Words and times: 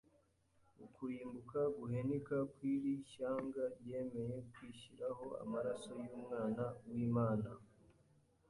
ukurimbuka 0.85 1.59
guhenika 1.77 2.37
kw'iri 2.53 2.93
shyanga 3.11 3.63
ryemeye 3.77 4.35
kwishyiraho 4.51 5.25
amaraso 5.43 5.91
y'Umwana 6.11 6.63
w'Imana. 6.89 7.49